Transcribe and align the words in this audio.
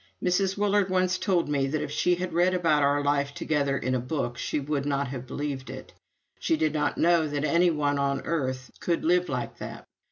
Mrs. 0.19 0.57
Willard 0.57 0.89
once 0.89 1.19
told 1.19 1.47
me 1.47 1.67
that 1.67 1.83
if 1.83 1.91
she 1.91 2.15
had 2.15 2.33
read 2.33 2.55
about 2.55 2.81
our 2.81 3.03
life 3.03 3.35
together 3.35 3.77
in 3.77 3.93
a 3.93 3.99
book, 3.99 4.35
she 4.35 4.59
would 4.59 4.83
not 4.83 5.09
have 5.09 5.27
believed 5.27 5.69
it. 5.69 5.93
She 6.39 6.57
did 6.57 6.73
not 6.73 6.97
know 6.97 7.27
that 7.27 7.43
any 7.45 7.69
one 7.69 7.99
on 7.99 8.21
earth 8.21 8.71
could 8.79 9.05
live 9.05 9.29
like 9.29 9.59
that. 9.59 9.85